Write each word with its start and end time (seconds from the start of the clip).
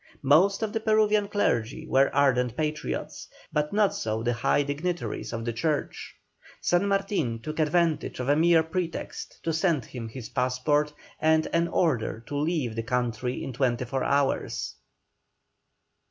Most 0.23 0.63
of 0.63 0.73
the 0.73 0.79
Peruvian 0.79 1.27
clergy 1.27 1.85
were 1.85 2.09
ardent 2.11 2.57
Patriots, 2.57 3.27
but 3.53 3.71
not 3.71 3.93
so 3.93 4.23
the 4.23 4.33
high 4.33 4.63
dignitaries 4.63 5.31
of 5.31 5.45
the 5.45 5.53
church. 5.53 6.15
San 6.59 6.87
Martin 6.87 7.39
took 7.39 7.59
advantage 7.59 8.19
of 8.19 8.27
a 8.27 8.35
mere 8.35 8.63
pretext 8.63 9.37
to 9.43 9.53
send 9.53 9.85
him 9.85 10.09
his 10.09 10.29
passport 10.29 10.91
and 11.19 11.45
an 11.53 11.67
order 11.67 12.23
to 12.25 12.35
leave 12.35 12.75
the 12.75 12.81
country 12.81 13.43
in 13.43 13.53
twenty 13.53 13.85
four 13.85 14.03
hours. 14.03 14.73